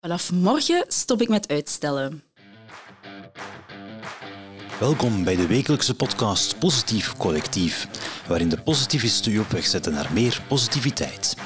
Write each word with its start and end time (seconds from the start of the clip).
Vanaf 0.00 0.32
morgen 0.32 0.84
stop 0.88 1.20
ik 1.20 1.28
met 1.28 1.48
uitstellen. 1.48 2.22
Welkom 4.78 5.24
bij 5.24 5.36
de 5.36 5.46
wekelijkse 5.46 5.94
podcast 5.94 6.58
Positief 6.58 7.16
Collectief, 7.16 7.88
waarin 8.28 8.48
de 8.48 8.62
positivisten 8.62 9.32
u 9.32 9.38
op 9.38 9.48
weg 9.48 9.66
zetten 9.66 9.92
naar 9.92 10.12
meer 10.12 10.42
positiviteit. 10.48 11.36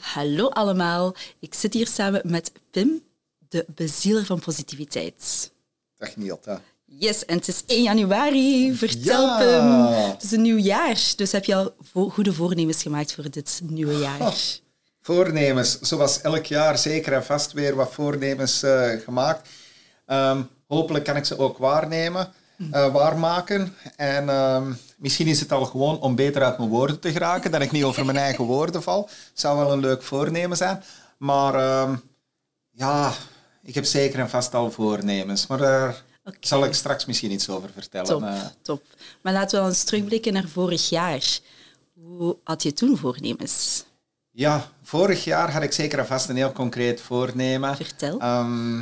Hallo 0.00 0.48
allemaal, 0.48 1.14
ik 1.40 1.54
zit 1.54 1.74
hier 1.74 1.86
samen 1.86 2.20
met 2.24 2.52
Pim, 2.70 3.02
de 3.48 3.64
bezieler 3.74 4.24
van 4.24 4.40
positiviteit. 4.40 5.54
Dag 5.98 6.16
Nielta. 6.16 6.60
Yes, 6.84 7.24
en 7.24 7.36
het 7.36 7.48
is 7.48 7.62
1 7.66 7.82
januari. 7.82 8.74
Vertel 8.74 9.26
Ja. 9.26 9.36
Pim. 9.38 9.94
Het 10.10 10.22
is 10.22 10.32
een 10.32 10.42
nieuw 10.42 10.56
jaar, 10.58 11.12
dus 11.16 11.32
heb 11.32 11.44
je 11.44 11.54
al 11.54 11.74
vo- 11.80 12.08
goede 12.08 12.32
voornemens 12.32 12.82
gemaakt 12.82 13.14
voor 13.14 13.30
dit 13.30 13.60
nieuwe 13.64 13.98
jaar? 13.98 14.20
Oh. 14.20 14.32
Voornemens, 15.00 15.80
zoals 15.80 16.20
elk 16.20 16.44
jaar 16.46 16.78
zeker 16.78 17.12
en 17.12 17.24
vast 17.24 17.52
weer 17.52 17.74
wat 17.74 17.92
voornemens 17.92 18.62
eh, 18.62 18.90
gemaakt. 19.04 19.48
Ehm, 20.06 20.42
hopelijk 20.66 21.04
kan 21.04 21.16
ik 21.16 21.24
ze 21.24 21.38
ook 21.38 21.58
waarnemen, 21.58 22.32
eh, 22.72 22.92
waarmaken. 22.92 23.74
En 23.96 24.28
ehm, 24.28 24.72
misschien 24.96 25.26
is 25.26 25.40
het 25.40 25.52
al 25.52 25.64
gewoon 25.64 26.00
om 26.00 26.14
beter 26.14 26.42
uit 26.42 26.58
mijn 26.58 26.70
woorden 26.70 27.00
te 27.00 27.12
geraken, 27.12 27.50
dat 27.50 27.60
ik 27.62 27.72
niet 27.72 27.84
over 27.84 28.04
mijn 28.04 28.18
eigen 28.18 28.44
woorden 28.44 28.82
val. 28.82 29.08
Zou 29.32 29.58
wel 29.58 29.72
een 29.72 29.80
leuk 29.80 30.02
voornemen 30.02 30.56
zijn. 30.56 30.82
Maar 31.18 31.54
ehm, 31.54 31.96
ja, 32.70 33.12
ik 33.66 33.74
heb 33.74 33.84
zeker 33.84 34.18
en 34.18 34.30
vast 34.30 34.54
al 34.54 34.70
voornemens. 34.70 35.46
Maar 35.46 35.58
daar 35.58 36.02
Oké. 36.24 36.36
zal 36.40 36.64
ik 36.64 36.74
straks 36.74 37.04
misschien 37.04 37.30
iets 37.30 37.48
over 37.48 37.70
vertellen. 37.70 38.06
Top, 38.06 38.22
Eh, 38.22 38.40
top. 38.62 38.82
Maar 39.22 39.32
laten 39.32 39.50
we 39.50 39.56
wel 39.60 39.68
eens 39.68 39.84
terugblikken 39.84 40.32
naar 40.32 40.48
vorig 40.48 40.88
jaar. 40.88 41.38
Hoe 41.94 42.36
had 42.44 42.62
je 42.62 42.72
toen 42.72 42.96
voornemens? 42.96 43.84
ja, 44.30 44.68
vorig 44.82 45.24
jaar 45.24 45.52
had 45.52 45.62
ik 45.62 45.72
zeker 45.72 45.98
en 45.98 46.06
vast 46.06 46.28
een 46.28 46.36
heel 46.36 46.52
concreet 46.52 47.00
voornemen. 47.00 47.76
Vertel. 47.76 48.18
Ehm, 48.20 48.80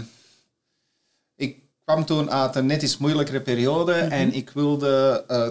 ik 1.36 1.58
kwam 1.84 2.04
toen 2.04 2.30
uit 2.30 2.54
een 2.56 2.66
net 2.66 2.82
iets 2.82 2.96
moeilijkere 2.98 3.40
periode 3.40 3.92
en 3.94 4.32
ik 4.32 4.50
wilde 4.50 5.24
eh, 5.28 5.48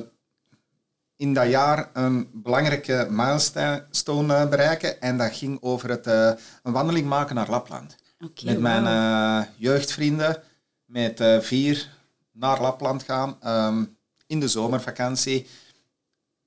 in 1.15 1.33
dat 1.33 1.49
jaar 1.49 1.89
een 1.93 2.29
belangrijke 2.33 3.07
milestone 3.09 4.35
eh, 4.35 4.49
bereiken. 4.49 5.01
En 5.01 5.17
dat 5.17 5.33
ging 5.35 5.57
over 5.61 5.89
het 5.89 6.07
eh, 6.07 6.31
een 6.63 6.71
wandeling 6.73 7.07
maken 7.07 7.35
naar 7.35 7.49
Lapland. 7.49 7.95
Met 8.43 8.59
mijn 8.59 8.83
wauw. 8.83 9.39
eh, 9.41 9.47
jeugdvrienden, 9.57 10.43
met 10.85 11.19
eh, 11.19 11.39
vier 11.39 11.89
naar 12.31 12.61
Lapland 12.61 13.03
gaan 13.03 13.37
ehm, 13.41 13.83
in 14.27 14.39
de 14.39 14.47
zomervakantie. 14.47 15.47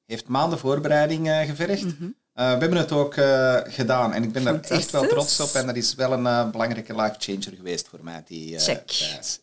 Heeft 0.07 0.29
maanden 0.29 0.59
voorbereiding 0.59 1.29
eh, 1.29 1.41
gevergd. 1.41 1.85
Eh, 1.85 1.93
we 2.33 2.59
hebben 2.59 2.77
het 2.79 2.93
ook 2.93 3.15
gedaan 3.73 4.13
en 4.13 4.23
ik 4.23 4.33
ben 4.33 4.45
daar 4.45 4.61
echt 4.61 4.91
wel 4.91 5.07
trots 5.07 5.41
op. 5.41 5.49
En 5.55 5.67
dat 5.67 5.77
is 5.77 5.95
wel 5.95 6.13
een 6.13 6.51
belangrijke 6.51 6.95
life 6.95 7.15
changer 7.19 7.53
geweest 7.57 7.89
voor 7.89 7.99
mij, 8.03 8.23
die 8.27 8.59
Check. 8.59 8.91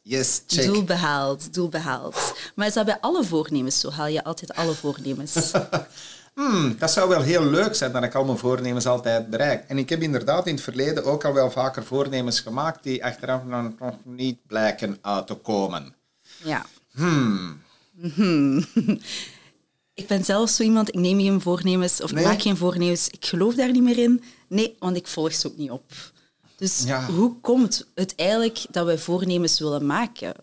Yes, 0.02 0.42
check. 0.48 0.66
Doel 0.66 0.84
behaald, 0.84 1.54
doel 1.54 1.70
behaald. 1.70 2.34
Maar 2.56 2.68
is 2.68 2.74
dat 2.74 2.86
bij 2.86 2.98
alle 3.02 3.24
voornemens 3.24 3.80
zo? 3.80 3.90
Haal 3.90 4.08
je 4.08 4.24
altijd 4.24 4.54
alle 4.54 4.74
voornemens? 4.74 5.34
Hmm, 6.36 6.76
dat 6.80 6.92
zou 6.92 7.10
wel 7.10 7.22
heel 7.22 7.46
leuk 7.46 7.76
zijn 7.76 7.92
dat 7.92 8.04
ik 8.04 8.16
al 8.16 8.26
mijn 8.26 8.38
voornemens 8.38 8.86
altijd 8.86 9.30
bereik. 9.30 9.64
En 9.68 9.78
ik 9.78 9.90
heb 9.90 10.02
inderdaad 10.02 10.48
in 10.48 10.54
het 10.54 10.64
verleden 10.64 11.04
ook 11.06 11.26
al 11.26 11.34
wel 11.34 11.52
vaker 11.52 11.84
voornemens 11.84 12.40
gemaakt 12.40 12.84
die 12.84 13.06
achteraf 13.06 13.42
nog 13.46 13.72
niet 14.04 14.38
blijken 14.48 14.98
uit 15.02 15.28
te 15.28 15.34
komen. 15.34 15.94
Ja. 16.44 16.66
Hmm. 16.92 17.62
Mhm. 17.92 18.62
Ik 19.96 20.08
ben 20.08 20.24
zelf 20.24 20.50
zo 20.50 20.64
iemand, 20.64 20.88
ik 20.88 20.96
neem 21.00 21.20
geen 21.20 21.42
voornemens 21.42 22.02
of 22.02 22.12
Nee? 22.12 22.24
ik 22.24 22.30
maak 22.30 22.42
geen 22.42 22.58
voornemens. 22.58 23.10
Ik 23.10 23.26
geloof 23.26 23.56
daar 23.56 23.72
niet 23.72 23.84
meer 23.84 23.98
in. 23.98 24.24
Nee, 24.48 24.76
want 24.80 24.96
ik 24.96 25.08
volg 25.08 25.34
ze 25.34 25.48
ook 25.48 25.58
niet 25.58 25.72
op. 25.72 25.84
Dus 26.56 26.84
Ja. 26.86 27.06
hoe 27.06 27.40
komt 27.42 27.88
het 27.96 28.16
eigenlijk 28.16 28.66
dat 28.72 28.86
wij 28.86 28.98
voornemens 28.98 29.60
willen 29.60 29.86
maken? 29.86 30.34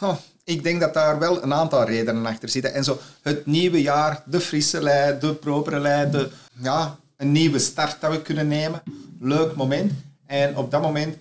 Oh, 0.00 0.16
ik 0.44 0.62
denk 0.62 0.80
dat 0.80 0.94
daar 0.94 1.18
wel 1.18 1.42
een 1.42 1.54
aantal 1.54 1.84
redenen 1.84 2.26
achter 2.26 2.48
zitten. 2.48 2.74
En 2.74 2.84
zo 2.84 2.98
het 3.22 3.46
nieuwe 3.46 3.82
jaar, 3.82 4.22
de 4.26 4.40
frisse 4.40 4.82
lei, 4.82 5.18
de 5.18 5.34
propere 5.34 5.80
lei, 5.80 6.10
de, 6.10 6.30
ja, 6.62 6.98
een 7.16 7.32
nieuwe 7.32 7.58
start 7.58 8.00
dat 8.00 8.10
we 8.10 8.22
kunnen 8.22 8.48
nemen. 8.48 8.82
Leuk 9.20 9.54
moment. 9.54 9.92
En 10.26 10.56
op 10.56 10.70
dat 10.70 10.82
moment 10.82 11.16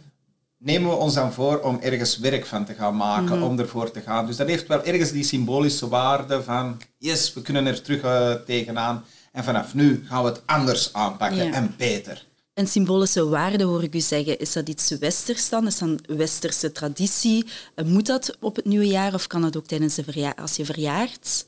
nemen 0.58 0.90
we 0.90 0.96
ons 0.96 1.14
dan 1.14 1.34
voor 1.34 1.60
om 1.60 1.80
ergens 1.82 2.18
werk 2.18 2.46
van 2.46 2.66
te 2.66 2.74
gaan 2.74 2.96
maken, 2.96 3.42
om 3.42 3.60
ervoor 3.60 3.92
te 3.92 4.02
gaan. 4.02 4.26
Dus 4.26 4.36
dat 4.36 4.48
heeft 4.48 4.68
wel 4.68 4.84
ergens 4.84 5.12
die 5.12 5.24
symbolische 5.24 5.90
waarde 5.90 6.44
van, 6.44 6.82
yes, 6.98 7.34
we 7.34 7.42
kunnen 7.42 7.66
er 7.66 7.82
terug 7.82 8.02
eh, 8.02 8.32
tegenaan. 8.32 9.04
En 9.32 9.44
vanaf 9.44 9.74
nu 9.74 10.06
gaan 10.08 10.24
we 10.24 10.30
het 10.30 10.42
anders 10.46 10.94
aanpakken 10.94 11.54
en 11.54 11.74
beter. 11.78 12.26
Een 12.56 12.68
symbolische 12.68 13.28
waarde 13.30 13.64
hoor 13.64 13.84
ik 13.84 13.96
u 13.96 14.00
zeggen. 14.00 14.40
Is 14.40 14.54
dat 14.54 14.70
iets 14.70 14.90
westers 14.90 15.50
dan? 15.50 15.68
Is 15.68 15.78
dat 15.78 15.90
een 15.90 16.18
westerse 16.18 16.72
traditie? 16.72 17.46
Eh, 17.76 17.86
Moet 17.86 18.06
dat 18.06 18.38
op 18.40 18.56
het 18.56 18.66
nieuwe 18.66 18.88
jaar 18.88 19.14
of 19.14 19.28
kan 19.28 19.42
dat 19.42 19.58
ook 19.58 19.66
tijdens 19.68 19.96
de 19.96 20.04
verja- 20.04 20.34
als 20.40 20.56
je 20.56 20.66
verjaart? 20.66 21.46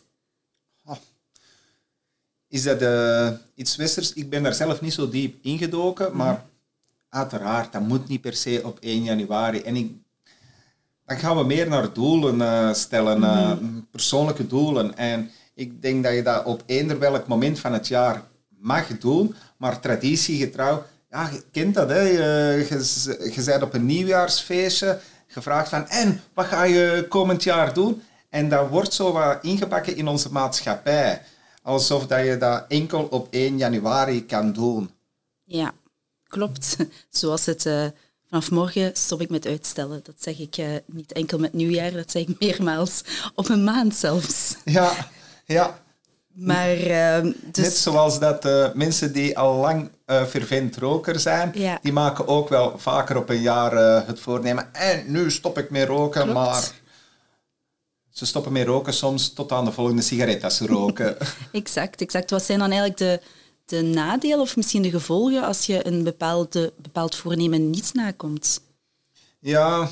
Is 2.47 2.63
dat 2.63 2.81
eh, 2.81 3.29
iets 3.56 3.75
westers? 3.75 4.13
Ik 4.13 4.29
ben 4.29 4.44
daar 4.44 4.53
zelf 4.53 4.81
niet 4.81 4.94
zo 4.94 5.09
diep 5.09 5.35
ingedoken, 5.46 6.16
maar 6.16 6.46
uiteraard, 7.09 7.73
dat 7.73 7.81
moet 7.81 8.07
niet 8.07 8.22
per 8.22 8.34
se 8.35 8.62
op 8.63 8.78
1 8.79 9.03
januari. 9.03 9.59
En 9.62 9.75
ik, 9.75 9.91
dan 11.06 11.17
gaan 11.17 11.38
we 11.38 11.44
meer 11.44 11.67
naar 11.67 11.94
doelen 11.94 12.41
eh, 12.41 12.73
stellen, 12.73 13.23
eh, 13.23 13.51
persoonlijke 13.91 14.47
doelen. 14.47 14.97
En 14.97 15.31
ik 15.53 15.81
denk 15.81 16.03
dat 16.03 16.13
je 16.13 16.23
dat 16.23 16.46
op 16.46 16.63
eender 16.66 17.00
welk 17.00 17.28
moment 17.28 17.59
van 17.59 17.73
het 17.73 17.88
jaar 17.88 18.23
mag 18.50 18.88
doen, 18.97 19.35
maar 19.57 19.79
traditiegetrouw, 19.79 20.84
ja, 21.09 21.29
je 21.29 21.44
kent 21.51 21.73
dat, 21.73 21.90
hè? 21.90 22.01
Je, 22.01 22.66
je, 22.69 23.31
je 23.35 23.44
bent 23.44 23.63
op 23.63 23.73
een 23.73 23.85
nieuwjaarsfeestje 23.85 25.00
gevraagd 25.28 25.69
van, 25.69 25.88
en, 25.88 26.22
wat 26.34 26.45
ga 26.45 26.63
je 26.63 27.06
komend 27.09 27.44
jaar 27.44 27.73
doen? 27.73 28.01
En 28.29 28.50
dat 28.50 28.69
wordt 28.69 28.94
zo 28.94 29.12
wat 29.12 29.44
ingebakken 29.44 29.96
in 29.96 30.07
onze 30.07 30.31
maatschappij. 30.31 31.22
Alsof 31.62 32.07
dat 32.07 32.25
je 32.25 32.38
dat 32.38 32.66
enkel 32.67 33.03
op 33.03 33.28
1 33.29 33.57
januari 33.57 34.25
kan 34.25 34.53
doen. 34.53 34.91
Ja, 35.44 35.73
klopt. 36.28 36.75
Zoals 37.09 37.46
het 37.46 37.66
eh, 37.66 37.85
vanaf 38.29 38.51
morgen 38.51 38.91
stop 38.96 39.22
ik 39.22 39.29
met 39.29 39.46
uitstellen. 39.46 40.00
Dat 40.03 40.16
zeg 40.17 40.40
ik 40.40 40.57
eh, 40.57 40.67
niet 40.85 41.12
enkel 41.12 41.40
met 41.40 41.53
nieuwjaar, 41.53 41.91
dat 41.91 42.12
zeg 42.12 42.22
ik 42.28 42.40
meermaals 42.40 43.03
op 43.35 43.50
een 43.50 43.63
maand 43.63 43.96
zelfs. 43.96 44.56
Ja, 44.66 45.09
ja. 45.46 45.85
Maar 46.40 46.72
eh, 46.78 47.22
dus 47.52 47.64
Net 47.64 47.78
zoals 47.78 48.20
dat 48.20 48.46
eh, 48.46 48.74
mensen 48.74 49.14
die 49.14 49.38
al 49.38 49.56
lang 49.56 49.90
eh 50.06 50.24
fervent 50.25 50.78
roker 50.78 51.20
zijn, 51.20 51.52
Ja. 51.53 51.80
die 51.81 51.92
maken 51.94 52.28
ook 52.28 52.50
wel 52.50 52.78
vaker 52.80 53.18
op 53.18 53.30
een 53.30 53.42
jaar 53.42 53.74
eh, 53.74 54.08
het 54.08 54.20
voornemen. 54.20 54.74
En 54.74 55.12
nu 55.12 55.31
stop 55.31 55.58
ik 55.58 55.70
met 55.70 55.88
roken, 55.88 56.22
Klopt. 56.22 56.38
maar 56.38 56.72
ze 58.09 58.26
stoppen 58.26 58.52
met 58.52 58.68
roken 58.68 58.94
soms 58.94 59.34
tot 59.34 59.52
aan 59.52 59.66
de 59.66 59.72
volgende 59.72 60.02
sigaret 60.02 60.44
als 60.44 60.58
ze 60.58 60.66
roken. 60.66 61.18
exact, 61.52 62.02
exact. 62.02 62.30
Wat 62.31 62.44
zijn 62.44 62.59
dan 62.59 62.72
eigenlijk 62.72 63.00
de, 63.00 63.22
de 63.66 63.81
nadelen 63.81 64.40
of 64.40 64.56
misschien 64.56 64.81
de 64.81 64.90
gevolgen 64.90 65.44
als 65.44 65.66
je 65.66 65.88
een 65.88 66.03
bepaalde, 66.03 66.74
bepaald 66.78 67.16
voornemen 67.16 67.70
niet 67.70 67.94
nakomt? 67.94 68.62
Ja, 69.40 69.90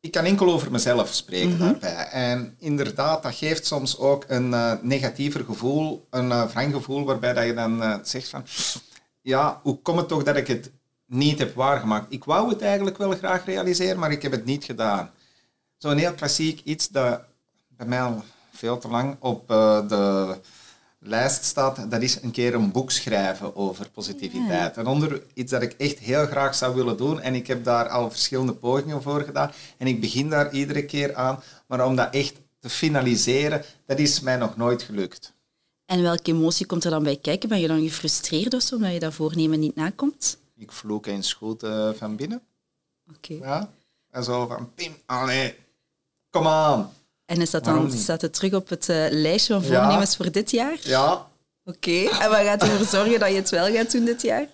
ik 0.00 0.12
kan 0.12 0.24
enkel 0.24 0.52
over 0.52 0.70
mezelf 0.70 1.14
spreken 1.14 1.58
daarbij. 1.58 2.06
En 2.10 2.56
inderdaad, 2.58 3.22
dat 3.22 3.34
geeft 3.34 3.66
soms 3.66 3.98
ook 3.98 4.24
een 4.28 4.54
eh, 4.54 4.72
negatiever 4.82 5.44
gevoel, 5.44 6.06
een 6.10 6.28
uh, 6.28 6.44
wrang 6.50 6.74
gevoel, 6.74 7.04
waarbij 7.04 7.32
dat 7.32 7.44
je 7.44 7.54
dan 7.54 7.82
eh, 7.82 7.94
zegt 8.02 8.28
van... 8.28 8.44
Ja, 9.22 9.60
hoe 9.62 9.82
komt 9.82 9.98
het 9.98 10.08
toch 10.08 10.22
dat 10.22 10.36
ik 10.36 10.46
het 10.46 10.70
niet 11.06 11.38
heb 11.38 11.54
waargemaakt? 11.54 12.12
Ik 12.12 12.24
wou 12.24 12.48
het 12.48 12.62
eigenlijk 12.62 12.98
wel 12.98 13.10
graag 13.10 13.44
realiseren, 13.44 13.98
maar 13.98 14.10
ik 14.10 14.22
heb 14.22 14.32
het 14.32 14.44
niet 14.44 14.64
gedaan. 14.64 15.10
Zo'n 15.78 15.96
heel 15.96 16.14
klassiek 16.14 16.60
iets 16.64 16.88
dat 16.88 17.20
bij 17.68 17.86
mij 17.86 18.00
al 18.00 18.24
veel 18.52 18.78
te 18.78 18.88
lang 18.88 19.16
op 19.18 19.48
de 19.48 20.36
lijst 20.98 21.44
staat, 21.44 21.90
dat 21.90 22.02
is 22.02 22.22
een 22.22 22.30
keer 22.30 22.54
een 22.54 22.72
boek 22.72 22.90
schrijven 22.90 23.56
over 23.56 23.90
positiviteit. 23.90 24.76
En 24.76 24.86
onder 24.86 25.22
iets 25.34 25.50
dat 25.50 25.62
ik 25.62 25.72
echt 25.72 25.98
heel 25.98 26.26
graag 26.26 26.54
zou 26.54 26.74
willen 26.74 26.96
doen, 26.96 27.20
en 27.20 27.34
ik 27.34 27.46
heb 27.46 27.64
daar 27.64 27.88
al 27.88 28.10
verschillende 28.10 28.54
pogingen 28.54 29.02
voor 29.02 29.20
gedaan, 29.20 29.52
en 29.76 29.86
ik 29.86 30.00
begin 30.00 30.28
daar 30.28 30.52
iedere 30.52 30.84
keer 30.84 31.14
aan, 31.14 31.42
maar 31.66 31.86
om 31.86 31.96
dat 31.96 32.14
echt 32.14 32.34
te 32.60 32.68
finaliseren, 32.68 33.64
dat 33.86 33.98
is 33.98 34.20
mij 34.20 34.36
nog 34.36 34.56
nooit 34.56 34.82
gelukt. 34.82 35.32
En 35.84 36.02
welke 36.02 36.32
emotie 36.32 36.66
komt 36.66 36.84
er 36.84 36.90
dan 36.90 37.02
bij 37.02 37.16
kijken? 37.16 37.48
Ben 37.48 37.60
je 37.60 37.68
dan 37.68 37.82
gefrustreerd 37.82 38.54
of 38.54 38.62
zo, 38.62 38.74
omdat 38.74 38.92
je 38.92 38.98
dat 38.98 39.14
voornemen 39.14 39.60
niet 39.60 39.74
nakomt? 39.74 40.38
Ik 40.56 40.72
vloek 40.72 41.06
eens 41.06 41.32
goed 41.32 41.62
eh, 41.62 41.90
van 41.92 42.16
binnen. 42.16 42.42
Oké. 43.14 43.34
Ja? 43.34 43.72
En 44.10 44.24
zo 44.24 44.46
van, 44.46 44.74
Pim, 44.74 44.96
allee, 45.06 45.54
kom 46.30 46.46
aan. 46.46 46.92
En 47.28 47.40
is 47.40 47.50
dat 47.50 47.64
dan, 47.64 47.92
staat 47.92 48.20
het 48.20 48.32
terug 48.34 48.52
op 48.52 48.68
het 48.68 48.88
eh, 48.88 49.06
lijstje 49.10 49.52
van 49.52 49.62
Ja. 49.62 49.68
voornemens 49.80 50.16
voor 50.16 50.32
dit 50.32 50.50
jaar? 50.50 50.76
Ja, 50.82 51.26
Oké. 51.64 51.90
En 51.90 52.28
wat 52.30 52.38
gaat 52.38 52.62
ervoor 52.62 52.86
zorgen 52.86 53.18
dat 53.20 53.28
je 53.28 53.34
het 53.34 53.50
wel 53.50 53.72
gaat 53.72 53.92
doen 53.92 54.04
dit 54.04 54.22
jaar? 54.22 54.46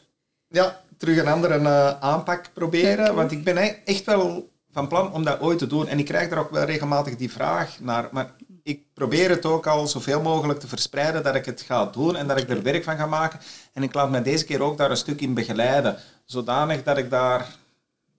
ja 0.49 0.83
terug 0.99 1.19
een 1.19 1.29
andere 1.29 1.55
eh, 1.55 2.01
aanpak 2.01 2.51
proberen. 2.55 3.15
Want 3.15 3.33
ik 3.33 3.45
ben 3.45 3.85
echt 3.85 4.05
wel 4.05 4.49
van 4.73 4.89
plan 4.89 5.13
om 5.13 5.25
dat 5.25 5.41
ooit 5.41 5.59
te 5.59 5.67
doen. 5.67 5.89
En 5.89 5.99
ik 5.99 6.05
krijg 6.05 6.31
er 6.31 6.39
ook 6.39 6.51
wel 6.51 6.65
regelmatig 6.65 7.17
die 7.17 7.33
vraag 7.33 7.81
naar. 7.81 8.09
Maar 8.13 8.31
ik 8.63 8.83
probeer 8.95 9.31
het 9.31 9.47
ook 9.47 9.67
al 9.67 9.87
zoveel 9.87 10.21
mogelijk 10.21 10.61
te 10.61 10.69
verspreiden 10.69 11.23
dat 11.23 11.35
ik 11.35 11.45
het 11.45 11.61
ga 11.61 11.87
doen 11.87 12.17
en 12.17 12.27
dat 12.27 12.39
ik 12.39 12.51
er 12.51 12.63
werk 12.63 12.85
van 12.85 12.97
ga 12.97 13.07
maken. 13.07 13.41
En 13.73 13.83
ik 13.83 13.95
laat 13.95 14.11
me 14.11 14.23
deze 14.23 14.45
keer 14.45 14.63
ook 14.63 14.79
daar 14.79 14.91
een 14.91 14.97
stuk 14.97 15.21
in 15.21 15.35
begeleiden. 15.35 15.97
Zodanig 16.25 16.83
dat 16.83 16.99
ik 16.99 17.11
daar 17.11 17.49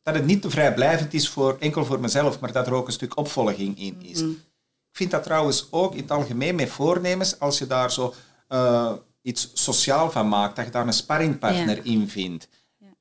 dat 0.05 0.15
het 0.15 0.25
niet 0.25 0.41
te 0.41 0.49
vrijblijvend 0.49 1.13
is 1.13 1.29
voor, 1.29 1.57
enkel 1.59 1.85
voor 1.85 1.99
mezelf, 1.99 2.39
maar 2.39 2.51
dat 2.51 2.67
er 2.67 2.73
ook 2.73 2.87
een 2.87 2.93
stuk 2.93 3.17
opvolging 3.17 3.79
in 3.79 4.01
is. 4.01 4.21
Mm. 4.21 4.29
Ik 4.91 4.97
vind 4.97 5.11
dat 5.11 5.23
trouwens 5.23 5.67
ook 5.69 5.93
in 5.93 6.01
het 6.01 6.11
algemeen 6.11 6.55
met 6.55 6.69
voornemens, 6.69 7.39
als 7.39 7.57
je 7.57 7.67
daar 7.67 7.91
zo 7.91 8.13
uh, 8.49 8.91
iets 9.21 9.51
sociaal 9.53 10.11
van 10.11 10.27
maakt, 10.27 10.55
dat 10.55 10.65
je 10.65 10.71
daar 10.71 10.87
een 10.87 10.93
sparringpartner 10.93 11.85
in 11.85 12.09
vindt. 12.09 12.47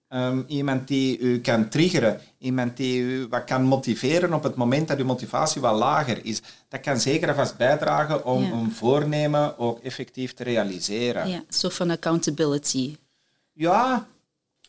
Ehm, 0.09 0.43
iemand 0.47 0.89
die 0.89 1.19
u 1.19 1.41
kan 1.41 1.69
triggeren, 1.69 2.21
iemand 2.39 2.77
die 2.77 3.01
u 3.01 3.27
wat 3.29 3.45
kan 3.45 3.63
motiveren 3.63 4.33
op 4.33 4.43
het 4.43 4.55
moment 4.55 4.89
dat 4.89 4.99
uw 4.99 5.05
motivatie 5.05 5.61
wat 5.61 5.79
lager 5.79 6.25
is. 6.25 6.43
Dat 6.69 6.81
kan 6.81 7.01
zeker 7.01 7.29
en 7.29 7.35
vast 7.35 7.57
bijdragen 7.57 8.25
om 8.25 8.53
een 8.53 8.73
voornemen 8.73 9.59
ook 9.59 9.79
effectief 9.79 10.35
te 10.35 10.43
realiseren. 10.43 11.29
Ja, 11.29 11.37
een 11.37 11.45
soort 11.49 11.75
van 11.75 11.91
accountability. 11.91 12.97
Ja, 13.53 14.07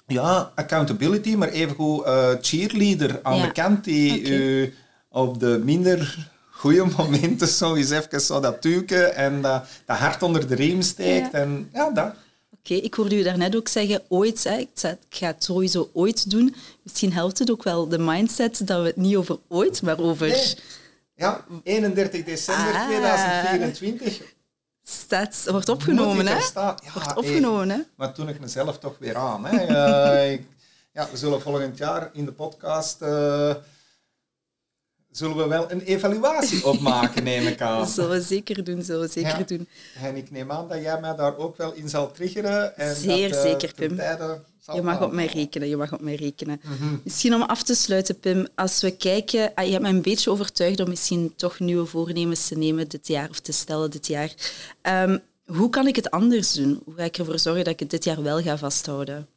ja, 0.08 0.52
accountability, 0.56 1.36
maar 1.36 1.50
evengoed 1.50 2.06
uh, 2.06 2.30
cheerleader 2.42 3.20
aan 3.24 3.42
de 3.42 3.52
kant 3.52 3.84
die 3.84 4.30
u 4.30 4.74
op 5.10 5.40
de 5.40 5.62
minder 5.64 6.30
goede 6.52 6.86
momenten 6.98 7.48
zo 7.48 7.76
eens 7.76 7.90
even 7.90 8.22
zo 8.22 8.40
dat 8.40 8.62
tuken 8.62 9.16
en 9.16 9.42
dat, 9.42 9.66
dat 9.86 9.98
hart 9.98 10.24
onder 10.24 10.48
de 10.48 10.56
riem 10.56 10.82
steekt. 10.82 11.34
En 11.34 11.70
ja, 11.74 11.90
dat. 11.90 12.14
Oké, 12.60 12.74
ik 12.74 12.94
hoorde 12.94 13.20
u 13.20 13.24
daarnet 13.24 13.56
ook 13.56 13.68
zeggen, 13.68 14.02
ooit, 14.08 14.44
hè, 14.44 14.58
ik 14.58 14.98
ga 15.10 15.28
het 15.28 15.44
sowieso 15.44 15.90
ooit 15.94 16.30
doen. 16.30 16.56
Misschien 16.84 17.14
helpt 17.14 17.40
het 17.40 17.52
ook 17.52 17.64
wel 17.64 17.88
de 17.88 17.98
mindset 18.00 18.68
dat 18.68 18.82
we 18.82 18.88
het 18.88 18.96
niet 18.96 19.16
over 19.16 19.38
ooit, 19.48 19.82
maar 19.82 20.00
over... 20.00 20.56
Ja, 21.16 21.46
31 21.64 22.24
december 22.24 22.84
2024 22.88 24.08
ah. 24.08 24.28
Staat, 24.90 25.46
wordt 25.48 25.70
opgenomen, 25.70 26.28
hè? 26.28 26.38
Ja, 26.54 26.76
wordt 26.94 27.16
opgenomen, 27.16 27.70
hè? 27.70 27.78
Maar 27.96 28.14
toen 28.14 28.30
ik 28.30 28.40
mezelf 28.40 28.80
toch 28.80 28.96
weer 29.00 29.16
aan. 29.16 29.46
Hè? 29.46 29.62
uh, 29.62 30.40
ja, 30.92 31.08
we 31.12 31.18
zullen 31.18 31.42
volgend 31.42 31.78
jaar 31.78 32.10
in 32.14 32.26
de 32.26 32.32
podcast... 32.32 33.02
Zullen 35.16 35.38
we 35.38 35.48
wel 35.48 35.72
een 35.72 35.82
evaluatie 35.82 36.66
opmaken, 36.66 37.24
neem 37.24 37.48
ik 37.48 37.62
aan. 37.62 37.80
Dat 37.80 37.90
zullen 37.96 38.10
we 38.10 38.22
zeker 38.22 38.64
doen, 38.64 38.84
zullen 38.84 39.02
we 39.02 39.12
zeker 39.12 39.48
doen. 39.48 39.68
En 40.02 40.16
ik 40.16 40.32
neem 40.32 40.52
aan 40.52 40.68
dat 40.68 40.82
jij 40.82 41.00
mij 41.00 41.16
daar 41.16 41.38
ook 41.38 41.58
wel 41.58 41.74
in 41.74 41.90
zal 41.90 42.12
triggeren. 42.12 42.78
En 42.78 42.96
Zeer 42.96 43.30
dat, 43.30 43.42
zeker, 43.42 43.74
Pim. 43.76 44.02
Je 44.74 44.82
mag 44.82 45.02
op 45.02 45.12
mij 45.12 45.26
rekenen, 45.26 45.68
je 45.68 45.78
mag 45.78 45.94
op 45.94 46.02
mij 46.02 46.16
rekenen. 46.16 46.62
Misschien 47.04 47.34
om 47.34 47.42
af 47.42 47.64
te 47.64 47.76
sluiten, 47.76 48.20
Pim, 48.20 48.48
als 48.56 48.82
we 48.82 48.92
kijken... 48.92 49.52
Ah, 49.54 49.66
je 49.66 49.72
hebt 49.72 49.84
me 49.84 49.90
een 49.90 50.02
beetje 50.02 50.32
overtuigd 50.32 50.80
om 50.80 50.90
misschien 50.90 51.34
toch 51.36 51.60
nieuwe 51.60 51.86
voornemens 51.86 52.48
te 52.48 52.58
nemen 52.58 52.88
dit 52.88 53.08
jaar, 53.08 53.30
of 53.30 53.40
te 53.40 53.52
stellen 53.52 53.92
dit 53.92 54.08
jaar. 54.08 54.34
Um, 54.82 55.22
hoe 55.46 55.70
kan 55.70 55.88
ik 55.88 55.96
het 55.96 56.12
anders 56.12 56.54
doen? 56.54 56.82
Hoe 56.86 56.94
ga 56.96 57.04
ik 57.04 57.18
ervoor 57.18 57.40
zorgen 57.40 57.64
dat 57.64 57.74
ik 57.74 57.80
het 57.80 57.90
dit 57.90 58.04
jaar 58.04 58.24
wel 58.24 58.42
ga 58.42 58.58
vasthouden? 58.58 59.28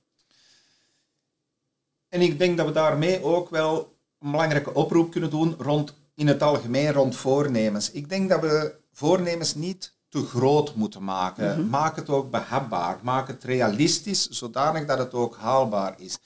En 2.09 2.21
ik 2.21 2.39
denk 2.39 2.57
dat 2.57 2.67
we 2.67 2.73
daarmee 2.73 3.23
ook 3.23 3.51
wel 3.51 3.97
een 4.21 4.31
belangrijke 4.31 4.75
oproep 4.75 5.11
kunnen 5.11 5.31
doen 5.31 5.55
rond, 5.59 5.95
in 6.15 6.27
het 6.27 6.43
algemeen 6.43 6.93
rond 6.93 7.17
voornemens. 7.17 7.91
Ik 7.91 8.09
denk 8.09 8.29
dat 8.29 8.41
we 8.41 8.75
voornemens 8.93 9.55
niet 9.55 9.97
te 10.09 10.25
groot 10.25 10.75
moeten 10.75 11.05
maken. 11.05 11.61
Mhm. 11.61 11.69
Maak 11.69 11.97
het 11.97 12.09
ook 12.09 12.31
behapbaar. 12.31 12.99
Maak 13.03 13.29
het 13.29 13.45
realistisch, 13.45 14.29
zodanig 14.29 14.87
dat 14.87 14.99
het 14.99 15.15
ook 15.15 15.37
haalbaar 15.37 15.95
is. 15.99 16.19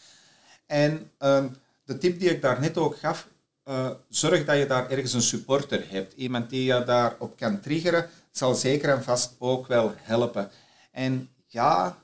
En 0.67 1.11
ehm, 1.19 1.49
de 1.85 1.99
tip 1.99 2.19
die 2.19 2.31
ik 2.31 2.43
daar 2.43 2.61
net 2.61 2.79
ook 2.79 2.97
gaf, 2.97 3.29
uh, 3.69 3.91
zorg 4.09 4.45
dat 4.45 4.59
je 4.59 4.67
daar 4.67 4.91
ergens 4.91 5.13
een 5.13 5.23
supporter 5.23 5.85
hebt. 5.89 6.13
Iemand 6.13 6.51
die 6.51 6.65
je 6.65 6.85
daarop 6.85 7.37
kan 7.37 7.61
triggeren, 7.61 8.09
zal 8.31 8.55
zeker 8.55 8.91
en 8.91 9.03
vast 9.03 9.35
ook 9.39 9.67
wel 9.67 9.93
helpen. 9.97 10.51
En 10.91 11.29
ja, 11.47 11.99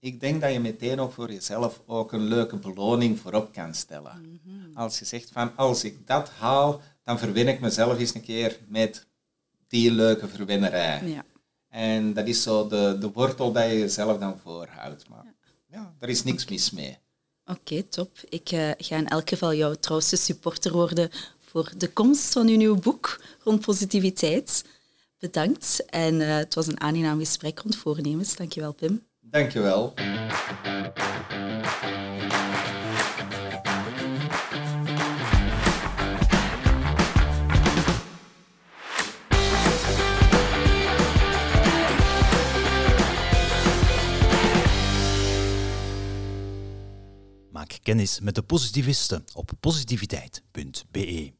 ik 0.00 0.20
denk 0.20 0.40
dat 0.40 0.52
je 0.52 0.60
meteen 0.60 1.00
ook 1.00 1.12
voor 1.12 1.32
jezelf 1.32 1.80
ook 1.86 2.12
een 2.12 2.24
leuke 2.24 2.56
beloning 2.56 3.18
voorop 3.18 3.52
kan 3.52 3.74
stellen. 3.74 4.40
Mhm. 4.44 4.76
Als 4.76 4.98
je 4.98 5.04
zegt 5.04 5.30
van, 5.32 5.56
als 5.56 5.84
ik 5.84 6.06
dat 6.06 6.30
haal, 6.30 6.80
dan 7.04 7.18
verwin 7.18 7.48
ik 7.48 7.60
mezelf 7.60 7.98
eens 7.98 8.14
een 8.14 8.22
keer 8.22 8.58
met 8.68 9.06
die 9.68 9.90
leuke 9.90 10.28
verwinnerij. 10.28 11.06
Ja. 11.06 11.24
En 11.68 12.12
dat 12.12 12.26
is 12.26 12.42
zo 12.42 12.68
de, 12.68 12.96
de 13.00 13.10
wortel 13.10 13.52
dat 13.52 13.64
je 13.64 13.78
jezelf 13.78 14.18
dan 14.18 14.38
voorhoudt. 14.38 15.08
Maar 15.08 15.24
ja, 15.24 15.32
ja 15.66 15.94
daar 15.98 16.08
is 16.08 16.24
niks 16.24 16.48
mis 16.48 16.70
mee. 16.70 16.98
Oké, 17.44 17.82
top. 17.82 18.18
Ik 18.28 18.52
uh, 18.52 18.70
ga 18.78 18.96
in 18.96 19.08
elk 19.08 19.28
geval 19.28 19.54
jouw 19.54 19.74
trouwste 19.74 20.16
supporter 20.16 20.72
worden 20.72 21.10
voor 21.38 21.72
de 21.76 21.92
komst 21.92 22.32
van 22.32 22.48
uw 22.48 22.56
nieuwe 22.56 22.80
boek 22.80 23.20
rond 23.42 23.60
positiviteit. 23.60 24.64
Bedankt. 25.18 25.84
En 25.86 26.14
uh, 26.14 26.36
het 26.36 26.54
was 26.54 26.66
een 26.66 26.80
aangenaam 26.80 27.18
gesprek 27.18 27.58
rond 27.58 27.76
voornemens. 27.76 28.36
Dankjewel, 28.36 28.72
Pim. 28.72 29.07
Dankjewel. 29.30 29.94
Maak 47.50 47.78
kennis 47.82 48.20
met 48.20 48.34
de 48.34 48.42
positivisten 48.42 49.24
op 49.34 49.50
positiviteit.be. 49.60 51.37